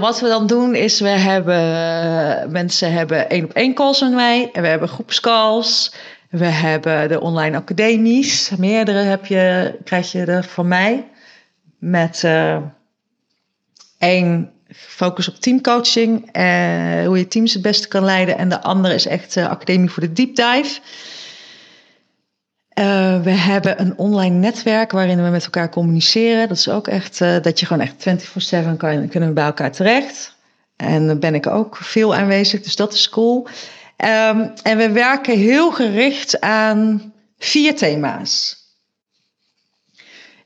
Wat 0.00 0.20
we 0.20 0.28
dan 0.28 0.46
doen 0.46 0.74
is, 0.74 1.00
we 1.00 1.08
hebben, 1.08 2.52
mensen 2.52 2.92
hebben 2.92 3.28
één 3.28 3.44
op 3.44 3.52
één 3.52 3.74
calls 3.74 4.00
met 4.00 4.12
mij. 4.12 4.50
En 4.52 4.62
we 4.62 4.68
hebben 4.68 4.88
groepscalls. 4.88 5.92
We 6.30 6.44
hebben 6.44 7.08
de 7.08 7.20
online 7.20 7.56
academies. 7.56 8.50
Meerdere 8.58 8.98
heb 8.98 9.26
je, 9.26 9.74
krijg 9.84 10.12
je 10.12 10.24
er 10.24 10.44
van 10.44 10.68
mij. 10.68 11.08
Met 11.78 12.22
uh, 12.24 12.56
één 13.98 14.50
focus 14.72 15.28
op 15.28 15.34
teamcoaching. 15.34 16.36
Uh, 16.36 17.06
hoe 17.06 17.18
je 17.18 17.28
teams 17.28 17.52
het 17.52 17.62
beste 17.62 17.88
kan 17.88 18.04
leiden. 18.04 18.38
En 18.38 18.48
de 18.48 18.62
andere 18.62 18.94
is 18.94 19.06
echt 19.06 19.36
uh, 19.36 19.48
Academie 19.48 19.90
voor 19.90 20.02
de 20.02 20.12
Deep 20.12 20.36
Dive. 20.36 20.80
We 23.22 23.30
hebben 23.30 23.80
een 23.80 23.98
online 23.98 24.34
netwerk 24.34 24.90
waarin 24.90 25.24
we 25.24 25.30
met 25.30 25.44
elkaar 25.44 25.70
communiceren. 25.70 26.48
Dat 26.48 26.56
is 26.56 26.68
ook 26.68 26.88
echt 26.88 27.18
dat 27.18 27.60
je 27.60 27.66
gewoon 27.66 27.82
echt 27.82 28.26
24-7 28.72 28.76
kan, 28.76 29.08
kunnen 29.08 29.34
bij 29.34 29.44
elkaar 29.44 29.72
terecht. 29.72 30.36
En 30.76 31.06
dan 31.06 31.18
ben 31.18 31.34
ik 31.34 31.46
ook 31.46 31.76
veel 31.76 32.14
aanwezig, 32.14 32.62
dus 32.62 32.76
dat 32.76 32.92
is 32.92 33.08
cool. 33.08 33.48
Um, 34.04 34.52
en 34.62 34.76
we 34.76 34.90
werken 34.90 35.38
heel 35.38 35.70
gericht 35.70 36.40
aan 36.40 37.12
vier 37.38 37.76
thema's. 37.76 38.56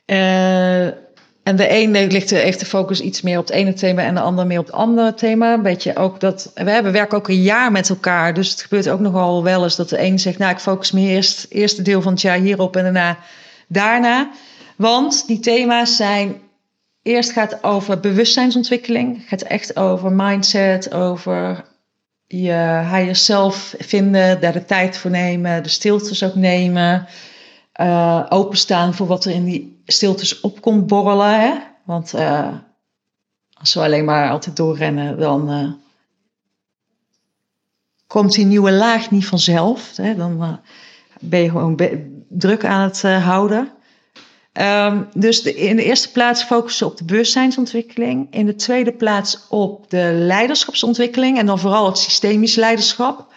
Uh, 0.07 0.85
en 1.43 1.57
de 1.57 1.67
ene 1.67 2.07
ligt, 2.07 2.31
heeft 2.31 2.61
de 2.61 2.67
focus 2.67 3.01
iets 3.01 3.21
meer 3.21 3.39
op 3.39 3.47
het 3.47 3.55
ene 3.55 3.73
thema 3.73 4.03
en 4.03 4.15
de 4.15 4.21
andere 4.21 4.47
meer 4.47 4.59
op 4.59 4.67
het 4.67 4.75
andere 4.75 5.15
thema. 5.15 5.53
Een 5.53 5.63
beetje 5.63 5.97
ook 5.97 6.21
dat, 6.21 6.51
we 6.55 6.71
hebben, 6.71 6.93
werken 6.93 7.19
ook 7.19 7.29
een 7.29 7.43
jaar 7.43 7.73
met 7.73 7.89
elkaar. 7.89 8.35
Dus 8.35 8.51
het 8.51 8.63
gebeurt 8.63 8.89
ook 8.89 9.01
nogal 9.01 9.43
wel 9.43 9.63
eens 9.63 9.77
dat 9.77 9.89
de 9.89 10.03
een 10.03 10.19
zegt, 10.19 10.39
nou 10.39 10.53
ik 10.53 10.59
focus 10.59 10.93
me 10.93 11.01
eerst 11.01 11.47
eerste 11.49 11.83
deel 11.83 12.03
van 12.03 12.13
het 12.13 12.21
jaar 12.21 12.39
hierop 12.39 12.77
en 12.77 12.83
daarna 12.83 13.19
daarna. 13.67 14.31
Want 14.77 15.27
die 15.27 15.41
thema's 15.41 15.97
zijn, 15.97 16.41
eerst 17.03 17.33
gaat 17.33 17.63
over 17.63 18.01
bewustzijnsontwikkeling. 18.01 19.17
Het 19.17 19.29
gaat 19.29 19.43
echt 19.43 19.77
over 19.77 20.13
mindset, 20.13 20.93
over 20.93 21.65
je 22.33 22.87
higher 22.91 23.17
self 23.17 23.75
vinden, 23.79 24.41
daar 24.41 24.53
de 24.53 24.65
tijd 24.65 24.97
voor 24.97 25.11
nemen, 25.11 25.63
de 25.63 25.69
stiltes 25.69 26.25
ook 26.25 26.35
nemen. 26.35 27.07
uh, 27.81 28.27
openstaan 28.29 28.95
voor 28.95 29.07
wat 29.07 29.25
er 29.25 29.33
in 29.33 29.45
die 29.45 29.83
stiltes 29.87 30.41
op 30.41 30.61
komt 30.61 30.87
borrelen. 30.87 31.41
Hè? 31.41 31.55
Want 31.85 32.15
uh, 32.15 32.49
als 33.53 33.75
we 33.75 33.81
alleen 33.81 34.05
maar 34.05 34.31
altijd 34.31 34.57
doorrennen, 34.57 35.19
dan 35.19 35.51
uh, 35.51 35.73
komt 38.07 38.33
die 38.33 38.47
nieuwe 38.47 38.73
laag 38.73 39.11
niet 39.11 39.27
vanzelf. 39.27 39.97
Hè? 39.97 40.17
Dan 40.17 40.61
ben 41.21 41.41
je 41.41 41.51
gewoon 41.51 41.81
druk 42.29 42.65
aan 42.65 42.83
het 42.83 43.03
houden. 43.03 43.73
Um, 44.53 45.09
dus 45.15 45.43
de, 45.43 45.55
in 45.55 45.77
de 45.77 45.85
eerste 45.85 46.11
plaats 46.11 46.43
focussen 46.43 46.87
op 46.87 46.97
de 46.97 47.05
bewustzijnsontwikkeling. 47.05 48.27
In 48.31 48.47
de 48.47 48.55
tweede 48.55 48.93
plaats 48.93 49.47
op 49.49 49.91
de 49.91 50.11
leiderschapsontwikkeling. 50.15 51.39
En 51.39 51.47
dan 51.47 51.59
vooral 51.59 51.87
het 51.87 51.99
systemisch 51.99 52.55
leiderschap. 52.55 53.33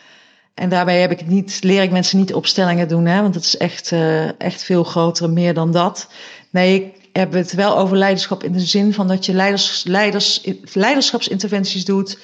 En 0.54 0.70
daarbij 0.70 1.02
heb 1.02 1.12
ik 1.12 1.28
niet, 1.28 1.60
leer 1.62 1.82
ik 1.82 1.92
mensen 1.92 2.18
niet 2.18 2.34
opstellingen 2.34 2.88
doen, 2.88 3.06
hè, 3.06 3.22
want 3.22 3.36
het 3.36 3.44
is 3.44 3.58
echt, 3.58 3.92
uh, 3.92 4.42
echt 4.42 4.64
veel 4.64 4.84
groter, 4.84 5.30
meer 5.30 5.54
dan 5.54 5.72
dat. 5.72 6.08
Nee, 6.50 6.84
ik 6.84 6.94
heb 7.12 7.34
het 7.34 7.54
wel 7.54 7.78
over 7.78 7.98
leiderschap 7.98 8.44
in 8.44 8.52
de 8.52 8.60
zin 8.60 8.94
van 8.94 9.08
dat 9.08 9.26
je 9.26 9.34
leiders, 9.34 9.84
leiders, 9.84 10.44
leiderschapsinterventies 10.74 11.86
doet 11.86 12.18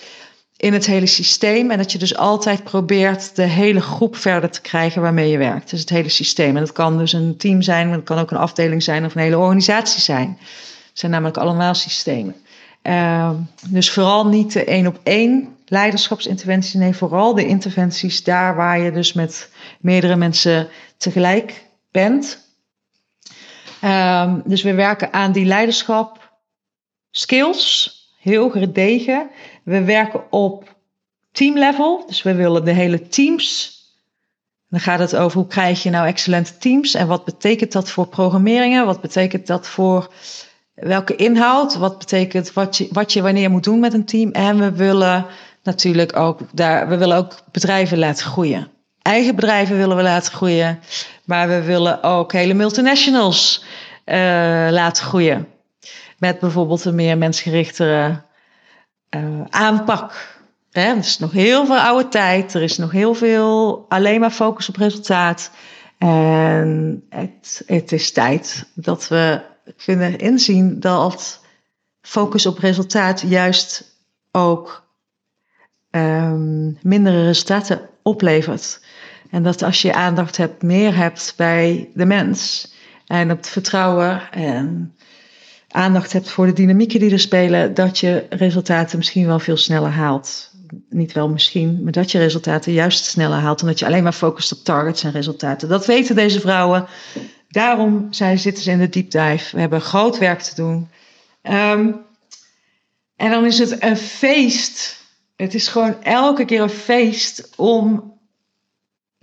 in 0.59 0.73
het 0.73 0.85
hele 0.85 1.05
systeem. 1.05 1.71
En 1.71 1.77
dat 1.77 1.91
je 1.91 1.97
dus 1.97 2.15
altijd 2.15 2.63
probeert 2.63 3.35
de 3.35 3.43
hele 3.43 3.81
groep 3.81 4.15
verder 4.15 4.49
te 4.49 4.61
krijgen 4.61 5.01
waarmee 5.01 5.29
je 5.29 5.37
werkt. 5.37 5.69
Dus 5.69 5.79
het 5.79 5.89
hele 5.89 6.09
systeem. 6.09 6.55
En 6.55 6.63
dat 6.63 6.71
kan 6.71 6.97
dus 6.97 7.13
een 7.13 7.37
team 7.37 7.61
zijn, 7.61 7.87
maar 7.87 7.97
het 7.97 8.05
kan 8.05 8.19
ook 8.19 8.31
een 8.31 8.37
afdeling 8.37 8.83
zijn 8.83 9.05
of 9.05 9.15
een 9.15 9.21
hele 9.21 9.37
organisatie 9.37 10.01
zijn. 10.01 10.37
Het 10.89 10.99
zijn 10.99 11.11
namelijk 11.11 11.37
allemaal 11.37 11.73
systemen. 11.73 12.35
Uh, 12.83 13.31
dus 13.69 13.91
vooral 13.91 14.27
niet 14.27 14.53
de 14.53 14.63
één 14.63 14.87
op 14.87 14.99
één 15.03 15.55
leiderschapsinterventies. 15.65 16.73
Nee, 16.73 16.93
vooral 16.93 17.35
de 17.35 17.45
interventies 17.45 18.23
daar 18.23 18.55
waar 18.55 18.79
je 18.79 18.91
dus 18.91 19.13
met 19.13 19.49
meerdere 19.79 20.15
mensen 20.15 20.67
tegelijk 20.97 21.65
bent. 21.91 22.47
Um, 23.83 24.41
dus 24.45 24.63
we 24.63 24.73
werken 24.73 25.13
aan 25.13 25.31
die 25.31 25.45
leiderschap 25.45 26.39
skills, 27.11 27.93
heel 28.19 28.49
gedegen. 28.49 29.29
We 29.69 29.83
werken 29.83 30.31
op 30.31 30.75
teamlevel, 31.31 32.03
dus 32.07 32.21
we 32.21 32.35
willen 32.35 32.65
de 32.65 32.71
hele 32.71 33.07
teams. 33.07 33.77
Dan 34.69 34.79
gaat 34.79 34.99
het 34.99 35.15
over 35.15 35.37
hoe 35.37 35.47
krijg 35.47 35.83
je 35.83 35.89
nou 35.89 36.07
excellente 36.07 36.57
teams 36.57 36.93
en 36.93 37.07
wat 37.07 37.25
betekent 37.25 37.71
dat 37.71 37.89
voor 37.89 38.07
programmeringen? 38.07 38.85
Wat 38.85 39.01
betekent 39.01 39.47
dat 39.47 39.67
voor 39.67 40.13
welke 40.73 41.15
inhoud? 41.15 41.75
Wat 41.75 41.97
betekent 41.97 42.53
wat 42.53 42.77
je, 42.77 42.87
wat 42.91 43.13
je 43.13 43.21
wanneer 43.21 43.49
moet 43.49 43.63
doen 43.63 43.79
met 43.79 43.93
een 43.93 44.05
team? 44.05 44.31
En 44.31 44.59
we 44.59 44.71
willen 44.71 45.25
natuurlijk 45.63 46.15
ook 46.15 46.39
daar, 46.51 46.87
we 46.87 46.97
willen 46.97 47.17
ook 47.17 47.33
bedrijven 47.51 47.97
laten 47.97 48.25
groeien. 48.25 48.67
Eigen 49.01 49.35
bedrijven 49.35 49.77
willen 49.77 49.97
we 49.97 50.03
laten 50.03 50.33
groeien, 50.33 50.79
maar 51.25 51.47
we 51.47 51.61
willen 51.61 52.03
ook 52.03 52.31
hele 52.31 52.53
multinationals 52.53 53.63
uh, 54.05 54.15
laten 54.71 55.03
groeien. 55.03 55.47
Met 56.17 56.39
bijvoorbeeld 56.39 56.85
een 56.85 56.95
meer 56.95 57.17
mensgerichtere 57.17 58.27
uh, 59.15 59.41
aanpak. 59.49 60.37
Hè? 60.71 60.89
Er 60.89 60.97
is 60.97 61.19
nog 61.19 61.31
heel 61.31 61.65
veel 61.65 61.79
oude 61.79 62.07
tijd, 62.07 62.53
er 62.53 62.61
is 62.61 62.77
nog 62.77 62.91
heel 62.91 63.13
veel 63.13 63.85
alleen 63.89 64.19
maar 64.19 64.31
focus 64.31 64.69
op 64.69 64.75
resultaat. 64.75 65.51
En 65.97 67.03
het, 67.09 67.63
het 67.65 67.91
is 67.91 68.11
tijd 68.11 68.69
dat 68.73 69.07
we 69.07 69.41
kunnen 69.85 70.17
inzien 70.17 70.79
dat 70.79 71.43
focus 72.01 72.45
op 72.45 72.57
resultaat 72.57 73.21
juist 73.21 73.97
ook 74.31 74.87
um, 75.91 76.77
mindere 76.81 77.23
resultaten 77.23 77.89
oplevert. 78.03 78.81
En 79.29 79.43
dat 79.43 79.61
als 79.61 79.81
je 79.81 79.93
aandacht 79.93 80.37
hebt, 80.37 80.63
meer 80.63 80.95
hebt 80.95 81.33
bij 81.37 81.89
de 81.93 82.05
mens 82.05 82.71
en 83.05 83.31
op 83.31 83.37
het 83.37 83.49
vertrouwen 83.49 84.31
en 84.31 84.95
aandacht 85.71 86.13
hebt 86.13 86.29
voor 86.29 86.45
de 86.45 86.53
dynamieken 86.53 86.99
die 86.99 87.11
er 87.11 87.19
spelen, 87.19 87.73
dat 87.73 87.99
je 87.99 88.25
resultaten 88.29 88.97
misschien 88.97 89.25
wel 89.25 89.39
veel 89.39 89.57
sneller 89.57 89.91
haalt. 89.91 90.51
Niet 90.89 91.11
wel 91.11 91.29
misschien, 91.29 91.83
maar 91.83 91.91
dat 91.91 92.11
je 92.11 92.17
resultaten 92.17 92.71
juist 92.71 93.05
sneller 93.05 93.37
haalt 93.37 93.59
dan 93.59 93.67
dat 93.67 93.79
je 93.79 93.85
alleen 93.85 94.03
maar 94.03 94.11
focust 94.11 94.51
op 94.51 94.63
targets 94.63 95.03
en 95.03 95.11
resultaten. 95.11 95.69
Dat 95.69 95.85
weten 95.85 96.15
deze 96.15 96.39
vrouwen. 96.39 96.87
Daarom 97.49 98.07
zitten 98.11 98.57
ze 98.57 98.71
in 98.71 98.79
de 98.79 98.89
deep 98.89 99.11
dive. 99.11 99.55
We 99.55 99.59
hebben 99.59 99.81
groot 99.81 100.17
werk 100.17 100.41
te 100.41 100.55
doen. 100.55 100.89
Um, 101.43 101.95
en 103.15 103.31
dan 103.31 103.45
is 103.45 103.59
het 103.59 103.83
een 103.83 103.97
feest 103.97 104.99
het 105.39 105.53
is 105.53 105.67
gewoon 105.67 106.03
elke 106.03 106.45
keer 106.45 106.61
een 106.61 106.69
feest 106.69 107.49
om 107.55 108.13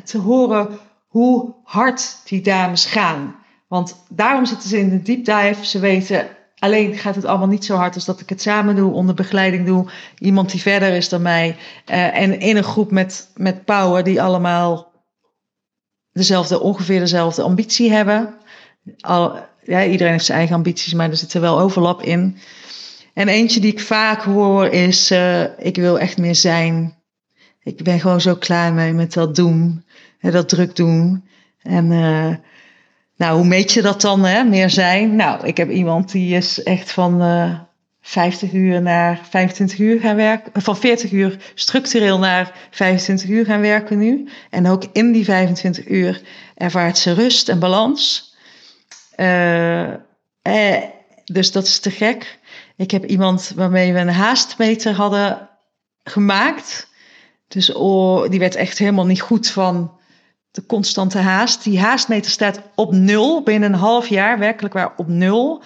te 0.05 0.19
horen 0.19 0.79
hoe 1.07 1.55
hard 1.65 2.17
die 2.25 2.41
dames 2.41 2.85
gaan. 2.85 3.37
Want 3.69 4.05
daarom 4.09 4.47
zitten 4.47 4.69
ze 4.69 4.79
in 4.79 4.89
de 4.89 5.03
deep 5.03 5.25
dive. 5.25 5.67
Ze 5.67 5.79
weten, 5.79 6.36
alleen 6.59 6.95
gaat 6.95 7.15
het 7.15 7.25
allemaal 7.25 7.49
niet 7.49 7.65
zo 7.65 7.77
hard 7.77 7.95
als 7.95 8.05
dat 8.05 8.21
ik 8.21 8.29
het 8.29 8.43
samen 8.43 8.77
doe, 8.77 8.93
onder 8.93 9.15
begeleiding 9.15 9.67
doe. 9.67 9.91
Iemand 10.19 10.51
die 10.51 10.61
verder 10.61 10.95
is 10.95 11.09
dan 11.09 11.23
mij. 11.23 11.57
Uh, 11.91 12.17
en 12.17 12.41
in 12.41 12.57
een 12.57 12.65
groep 12.65 12.91
met, 12.91 13.31
met 13.35 13.65
power 13.65 14.05
die 14.05 14.23
allemaal 14.23 14.93
dezelfde, 16.13 16.61
ongeveer 16.61 16.99
dezelfde 16.99 17.43
ambitie 17.43 17.93
hebben. 17.93 18.35
Al, 19.01 19.39
ja, 19.63 19.85
iedereen 19.85 20.13
heeft 20.13 20.25
zijn 20.25 20.39
eigen 20.39 20.57
ambities, 20.57 20.95
maar 20.95 21.11
er 21.11 21.17
zit 21.17 21.35
er 21.35 21.41
wel 21.41 21.61
overlap 21.61 22.03
in. 22.03 22.39
En 23.15 23.29
eentje 23.29 23.61
die 23.61 23.73
ik 23.73 23.81
vaak 23.81 24.23
hoor 24.23 24.67
is: 24.67 25.11
uh, 25.11 25.43
ik 25.59 25.77
wil 25.77 25.99
echt 25.99 26.19
meer 26.19 26.35
zijn. 26.35 26.95
Ik 27.63 27.83
ben 27.83 28.01
gewoon 28.01 28.21
zo 28.21 28.35
klaar 28.35 28.73
mee 28.73 28.93
met 28.93 29.13
dat 29.13 29.37
doen, 29.37 29.85
hè, 30.19 30.31
dat 30.31 30.49
druk 30.49 30.77
doen. 30.77 31.25
En 31.63 31.91
uh, 31.91 32.35
nou, 33.17 33.37
hoe 33.37 33.47
meet 33.47 33.73
je 33.73 33.83
dat 33.83 34.01
dan, 34.01 34.25
hè? 34.25 34.45
meer 34.45 34.71
zijn? 34.71 35.17
Nou, 35.17 35.47
ik 35.47 35.57
heb 35.57 35.71
iemand 35.71 36.13
die 36.13 36.37
is 36.37 36.63
echt 36.63 36.93
van 36.93 37.23
uh, 37.23 37.43
eh, 37.43 37.61
50 38.01 38.53
uur 38.53 38.83
naar 38.83 39.21
25 39.31 39.79
uur 39.79 40.01
gaan 40.01 40.17
werken. 40.17 40.63
Van 40.63 40.77
40 40.77 41.13
uur 41.13 41.37
structureel 41.55 42.19
naar 42.19 42.53
25 42.71 43.29
uur 43.29 43.45
gaan 43.45 43.61
werken 43.61 43.99
nu. 43.99 44.29
En 44.51 44.67
ook 44.67 44.85
in 44.93 45.13
die 45.13 45.25
25 45.25 45.89
uur 45.89 46.23
ervaart 46.55 46.99
ze 46.99 47.13
rust 47.13 47.49
en 47.49 47.59
balans. 47.59 48.35
Uh, 49.17 49.93
eh, 50.43 50.83
dus 51.25 51.53
dat 51.53 51.65
is 51.65 51.79
te 51.79 51.91
gek. 51.91 52.39
Ik 52.77 52.91
heb 52.91 53.05
iemand 53.05 53.53
waarmee 53.55 53.93
we 53.93 53.99
een 53.99 54.09
haastmeter 54.09 54.95
hadden 54.95 55.49
gemaakt. 56.05 56.89
Dus 57.49 57.73
oh, 57.73 58.29
die 58.31 58.39
werd 58.39 58.55
echt 58.55 58.79
helemaal 58.79 59.07
niet 59.07 59.21
goed 59.21 59.49
van 59.49 59.99
de 60.57 60.67
constante 60.67 61.19
haast. 61.19 61.65
Die 61.65 61.81
haastmeter 61.81 62.31
staat 62.31 62.61
op 62.75 62.93
nul 62.93 63.43
binnen 63.43 63.73
een 63.73 63.79
half 63.79 64.09
jaar, 64.09 64.39
werkelijk 64.39 64.75
waar 64.75 64.93
op 64.97 65.09
nul. 65.09 65.63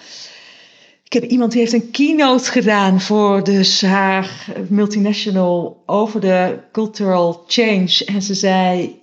Ik 1.03 1.13
heb 1.13 1.23
iemand 1.23 1.51
die 1.51 1.59
heeft 1.59 1.73
een 1.73 1.91
keynote 1.91 2.51
gedaan 2.51 3.01
voor 3.01 3.43
dus 3.43 3.81
haar 3.81 4.45
multinational 4.69 5.83
over 5.85 6.21
de 6.21 6.59
cultural 6.71 7.43
change. 7.47 8.05
En 8.05 8.21
ze 8.21 8.33
zei, 8.33 8.99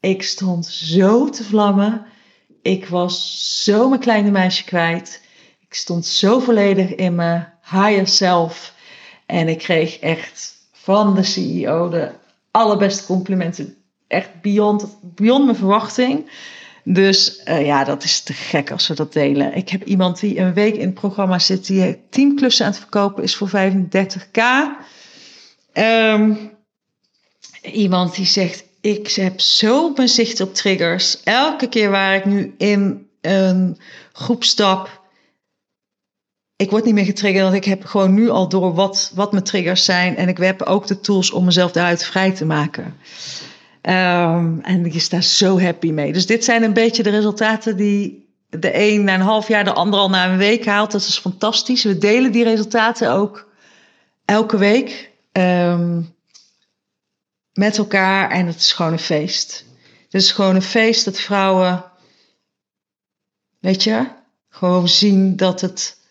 ik 0.00 0.22
stond 0.22 0.66
zo 0.66 1.30
te 1.30 1.44
vlammen. 1.44 2.06
Ik 2.62 2.86
was 2.86 3.44
zo 3.64 3.88
mijn 3.88 4.00
kleine 4.00 4.30
meisje 4.30 4.64
kwijt. 4.64 5.22
Ik 5.60 5.74
stond 5.74 6.06
zo 6.06 6.38
volledig 6.38 6.94
in 6.94 7.14
mijn 7.14 7.52
higher 7.62 8.08
self. 8.08 8.74
En 9.26 9.48
ik 9.48 9.58
kreeg 9.58 9.98
echt 9.98 10.54
van 10.72 11.14
de 11.14 11.22
CEO 11.22 11.88
de 11.88 12.10
allerbeste 12.54 13.04
complimenten. 13.06 13.76
Echt 14.06 14.40
beyond, 14.42 14.98
beyond 15.02 15.44
mijn 15.44 15.56
verwachting. 15.56 16.30
Dus 16.84 17.42
uh, 17.48 17.66
ja, 17.66 17.84
dat 17.84 18.04
is 18.04 18.20
te 18.20 18.32
gek 18.32 18.70
als 18.70 18.88
we 18.88 18.94
dat 18.94 19.12
delen. 19.12 19.54
Ik 19.54 19.68
heb 19.68 19.84
iemand 19.84 20.20
die 20.20 20.38
een 20.38 20.54
week 20.54 20.74
in 20.74 20.86
het 20.86 20.94
programma 20.94 21.38
zit, 21.38 21.66
die 21.66 21.98
teamklussen 22.10 22.66
aan 22.66 22.70
het 22.70 22.80
verkopen 22.80 23.22
is 23.22 23.36
voor 23.36 23.48
35k. 23.48 24.40
Um, 24.40 24.76
ehm, 25.72 26.34
iemand 27.62 28.14
die 28.14 28.26
zegt: 28.26 28.64
Ik 28.80 29.10
heb 29.10 29.40
zo 29.40 29.92
mijn 29.96 30.08
zicht 30.08 30.40
op 30.40 30.54
triggers. 30.54 31.22
Elke 31.22 31.68
keer 31.68 31.90
waar 31.90 32.14
ik 32.14 32.24
nu 32.24 32.54
in 32.58 33.08
een 33.20 33.78
groep 34.12 34.44
stap, 34.44 35.03
ik 36.56 36.70
word 36.70 36.84
niet 36.84 36.94
meer 36.94 37.04
getriggerd, 37.04 37.44
want 37.44 37.56
ik 37.56 37.64
heb 37.64 37.84
gewoon 37.84 38.14
nu 38.14 38.28
al 38.28 38.48
door 38.48 38.74
wat, 38.74 39.12
wat 39.14 39.32
mijn 39.32 39.44
triggers 39.44 39.84
zijn. 39.84 40.16
En 40.16 40.28
ik 40.28 40.38
heb 40.38 40.62
ook 40.62 40.86
de 40.86 41.00
tools 41.00 41.30
om 41.30 41.44
mezelf 41.44 41.72
daaruit 41.72 42.04
vrij 42.04 42.32
te 42.32 42.44
maken. 42.44 42.84
Um, 43.82 44.60
en 44.60 44.92
is 44.92 45.08
daar 45.08 45.22
zo 45.22 45.60
happy 45.60 45.90
mee. 45.90 46.12
Dus 46.12 46.26
dit 46.26 46.44
zijn 46.44 46.62
een 46.62 46.72
beetje 46.72 47.02
de 47.02 47.10
resultaten 47.10 47.76
die 47.76 48.28
de 48.48 48.70
een 48.78 49.04
na 49.04 49.14
een 49.14 49.20
half 49.20 49.48
jaar, 49.48 49.64
de 49.64 49.72
ander 49.72 49.98
al 49.98 50.10
na 50.10 50.30
een 50.30 50.36
week 50.36 50.66
haalt. 50.66 50.92
Dat 50.92 51.00
is 51.00 51.18
fantastisch. 51.18 51.84
We 51.84 51.98
delen 51.98 52.32
die 52.32 52.44
resultaten 52.44 53.12
ook 53.12 53.48
elke 54.24 54.56
week 54.58 55.10
um, 55.32 56.14
met 57.52 57.78
elkaar. 57.78 58.30
En 58.30 58.46
het 58.46 58.56
is 58.56 58.72
gewoon 58.72 58.92
een 58.92 58.98
feest. 58.98 59.64
Het 60.04 60.22
is 60.22 60.32
gewoon 60.32 60.54
een 60.54 60.62
feest 60.62 61.04
dat 61.04 61.20
vrouwen, 61.20 61.84
weet 63.60 63.82
je, 63.82 64.06
gewoon 64.48 64.88
zien 64.88 65.36
dat 65.36 65.60
het 65.60 66.02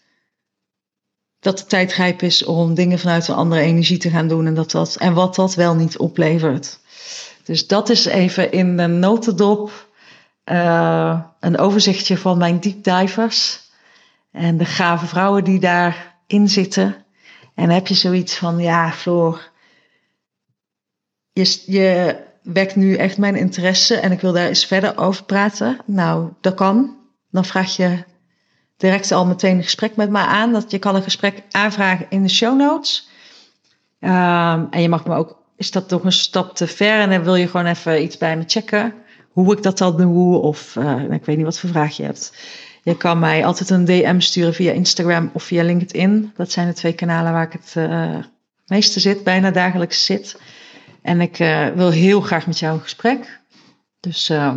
dat 1.44 1.58
de 1.58 1.66
tijd 1.66 1.94
rijp 1.94 2.22
is 2.22 2.44
om 2.44 2.74
dingen 2.74 3.00
vanuit 3.00 3.28
een 3.28 3.36
andere 3.36 3.62
energie 3.62 3.98
te 3.98 4.10
gaan 4.10 4.28
doen 4.28 4.46
en, 4.46 4.54
dat 4.54 4.72
dat, 4.72 4.96
en 4.96 5.14
wat 5.14 5.36
dat 5.36 5.56
wel 5.56 5.76
niet 5.76 5.98
oplevert. 5.98 6.80
Dus 7.44 7.68
dat 7.68 7.90
is 7.90 8.06
even 8.06 8.52
in 8.52 8.78
de 8.78 8.88
notendop 8.88 9.88
eh, 10.44 11.20
een 11.40 11.58
overzichtje 11.58 12.18
van 12.18 12.38
mijn 12.38 12.60
deep 12.60 12.84
divers. 12.84 13.62
En 14.32 14.58
de 14.58 14.66
gave 14.66 15.06
vrouwen 15.06 15.44
die 15.44 15.60
daarin 15.60 16.50
zitten. 16.50 16.96
En 17.56 17.70
heb 17.70 17.88
je 17.88 17.94
zoiets 17.94 18.36
van, 18.36 18.60
ja, 18.60 18.92
Floor, 18.92 19.52
je, 21.34 21.64
je 21.66 22.18
wekt 22.44 22.76
nu 22.76 22.96
echt 22.96 23.18
mijn 23.18 23.36
interesse 23.36 23.96
en 23.96 24.12
ik 24.12 24.22
wil 24.22 24.32
daar 24.32 24.48
eens 24.48 24.66
verder 24.66 24.98
over 24.98 25.24
praten. 25.24 25.78
Nou, 25.86 26.30
dat 26.42 26.54
kan. 26.54 26.98
Dan 27.30 27.46
vraag 27.46 27.76
je 27.76 28.04
direct 28.78 29.12
al 29.12 29.26
meteen 29.26 29.58
een 29.58 29.64
gesprek 29.64 29.96
met 29.96 30.10
mij 30.10 30.24
aan. 30.24 30.54
Dat 30.54 30.72
je 30.72 30.80
kan 30.80 30.96
een 30.96 31.04
gesprek 31.04 31.44
aanvragen 31.52 32.06
in 32.10 32.24
de 32.24 32.30
show 32.30 32.58
notes. 32.58 33.10
Ehm, 34.00 34.66
en 34.70 34.82
je 34.82 34.90
mag 34.90 35.06
me 35.06 35.16
ook, 35.16 35.38
is 35.58 35.72
dat 35.72 35.88
toch 35.88 36.04
een 36.04 36.12
stap 36.12 36.56
te 36.56 36.68
ver 36.68 37.00
en 37.00 37.10
dan 37.10 37.24
wil 37.24 37.36
je 37.36 37.48
gewoon 37.48 37.66
even 37.66 38.04
iets 38.04 38.18
bij 38.18 38.38
me 38.38 38.44
checken. 38.48 38.94
Hoe 39.32 39.56
ik 39.56 39.64
dat 39.64 39.78
dan 39.78 39.98
doe 39.98 40.38
of 40.38 40.76
uh, 40.76 41.12
ik 41.12 41.26
weet 41.26 41.36
niet 41.38 41.46
wat 41.46 41.60
voor 41.60 41.70
vraag 41.70 41.98
je 41.98 42.04
hebt. 42.04 42.34
Je 42.84 42.98
kan 42.98 43.20
mij 43.20 43.46
altijd 43.46 43.70
een 43.70 43.86
DM 43.86 44.20
sturen 44.20 44.54
via 44.54 44.72
Instagram 44.72 45.30
of 45.34 45.44
via 45.44 45.64
LinkedIn. 45.64 46.32
Dat 46.36 46.52
zijn 46.52 46.68
de 46.68 46.74
twee 46.74 46.94
kanalen 46.94 47.32
waar 47.32 47.46
ik 47.46 47.54
het 47.54 47.74
uh, 47.78 48.16
meeste 48.66 49.00
zit, 49.00 49.24
bijna 49.24 49.52
dagelijks 49.52 50.06
zit. 50.06 50.40
En 51.02 51.22
ik 51.22 51.40
uh, 51.40 51.68
wil 51.68 51.90
heel 51.90 52.22
graag 52.22 52.48
met 52.48 52.60
jou 52.60 52.74
een 52.74 52.82
gesprek. 52.82 53.40
Dus 54.00 54.30
uh, 54.30 54.56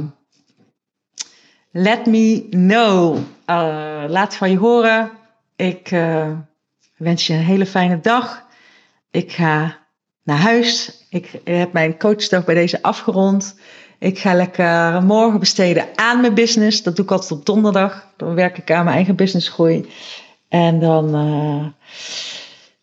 let 1.77 2.07
me 2.07 2.47
know. 2.51 3.17
Uh, 3.47 4.05
laat 4.09 4.37
van 4.37 4.51
je 4.51 4.59
horen. 4.59 5.11
Ik 5.57 5.89
wens 6.97 7.27
je 7.27 7.33
een 7.33 7.39
hele 7.39 7.67
fijne 7.67 8.01
dag. 8.01 8.43
Ik 9.11 9.33
ga 9.33 9.79
naar 10.23 10.39
huis. 10.39 11.05
Ik 11.11 11.31
heb 11.45 11.73
mijn 11.73 11.99
coachdag 11.99 12.45
bij 12.45 12.55
deze 12.55 12.83
afgerond. 12.83 13.59
Ik 13.99 14.19
ga 14.19 14.35
lekker 14.35 15.03
morgen 15.03 15.39
besteden 15.39 15.89
aan 15.95 16.21
mijn 16.21 16.35
business. 16.35 16.83
Dat 16.83 16.97
doe 16.97 17.05
ik 17.05 17.11
altijd 17.11 17.33
op 17.33 17.47
donderdag. 17.47 18.07
Dan 18.17 18.35
werk 18.35 18.59
ik 18.59 18.71
aan 18.71 18.85
mijn 18.85 18.97
eigen 18.97 19.17
businessgroei. 19.17 19.91
En 20.49 20.81
dan, 20.81 21.11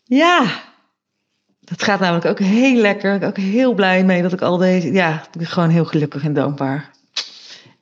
ja, 0.03 0.45
dat 1.59 1.83
gaat 1.83 1.99
namelijk 1.99 2.25
ook 2.25 2.39
heel 2.39 2.81
lekker. 2.81 3.13
Ik 3.13 3.19
ben 3.19 3.29
ook 3.29 3.37
heel 3.37 3.73
blij 3.73 4.03
mee 4.03 4.21
dat 4.21 4.33
ik 4.33 4.41
al 4.41 4.57
deze. 4.57 4.91
Ja, 4.91 5.13
ik 5.13 5.37
ben 5.37 5.47
gewoon 5.47 5.69
heel 5.69 5.85
gelukkig 5.85 6.23
en 6.23 6.33
dankbaar. 6.33 6.91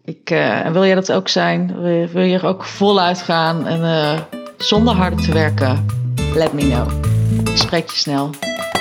Ik, 0.05 0.29
uh, 0.31 0.67
wil 0.67 0.85
jij 0.85 0.95
dat 0.95 1.11
ook 1.11 1.27
zijn? 1.27 1.81
Wil 2.11 2.23
je, 2.23 2.37
er 2.37 2.45
ook 2.45 2.63
voluit 2.63 3.21
gaan 3.21 3.67
en 3.67 3.79
uh, 3.79 4.19
zonder 4.57 4.93
harder 4.93 5.21
te 5.21 5.33
werken? 5.33 5.85
Let 6.33 6.53
me 6.53 6.61
know. 6.61 6.91
Ik 7.49 7.57
spreek 7.57 7.89
je 7.89 7.97
snel. 7.97 8.29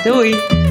Doei! 0.04 0.69